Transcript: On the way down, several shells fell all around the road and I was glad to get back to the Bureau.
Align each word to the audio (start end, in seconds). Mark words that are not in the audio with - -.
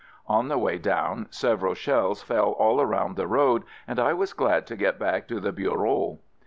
On 0.25 0.47
the 0.47 0.57
way 0.57 0.79
down, 0.79 1.27
several 1.29 1.75
shells 1.75 2.23
fell 2.23 2.53
all 2.53 2.81
around 2.81 3.17
the 3.17 3.27
road 3.27 3.61
and 3.87 3.99
I 3.99 4.13
was 4.13 4.33
glad 4.33 4.65
to 4.65 4.75
get 4.75 4.97
back 4.97 5.27
to 5.27 5.39
the 5.39 5.51
Bureau. 5.51 6.17